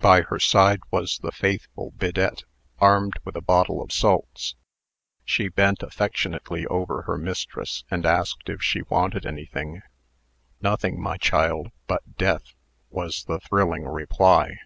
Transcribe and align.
By 0.00 0.20
her 0.20 0.38
side 0.38 0.80
was 0.90 1.18
the 1.20 1.32
faithful 1.32 1.92
Bidette, 1.92 2.44
armed 2.78 3.14
with 3.24 3.36
a 3.36 3.40
bottle 3.40 3.80
of 3.82 3.90
salts. 3.90 4.54
She 5.24 5.48
bent 5.48 5.82
affectionately 5.82 6.66
over 6.66 7.04
her 7.06 7.16
mistress, 7.16 7.82
and 7.90 8.04
asked 8.04 8.50
if 8.50 8.62
she 8.62 8.82
wanted 8.82 9.24
anything. 9.24 9.80
"Nothing, 10.60 11.00
my 11.00 11.16
child 11.16 11.68
but 11.86 12.18
death," 12.18 12.52
was 12.90 13.24
the 13.24 13.40
thrilling 13.40 13.88
reply. 13.88 14.58